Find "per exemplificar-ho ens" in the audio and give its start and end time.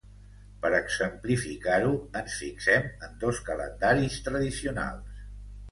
0.63-2.39